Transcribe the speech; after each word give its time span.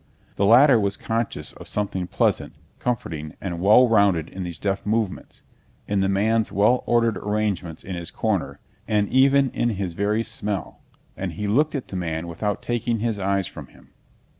The 0.35 0.47
latter 0.47 0.79
was 0.79 0.97
conscious 0.97 1.53
of 1.53 1.67
something 1.67 2.07
pleasant, 2.07 2.53
comforting, 2.79 3.35
and 3.39 3.61
well 3.61 3.87
rounded 3.87 4.29
in 4.29 4.41
these 4.41 4.57
deft 4.57 4.83
movements, 4.83 5.43
in 5.87 5.99
the 6.01 6.09
man's 6.09 6.51
well 6.51 6.81
ordered 6.87 7.17
arrangements 7.17 7.83
in 7.83 7.93
his 7.93 8.09
corner, 8.09 8.59
and 8.87 9.07
even 9.09 9.51
in 9.51 9.69
his 9.69 9.93
very 9.93 10.23
smell, 10.23 10.81
and 11.15 11.33
he 11.33 11.45
looked 11.47 11.75
at 11.75 11.89
the 11.89 11.95
man 11.95 12.27
without 12.27 12.63
taking 12.63 12.97
his 12.97 13.19
eyes 13.19 13.45
from 13.45 13.67
him. 13.67 13.91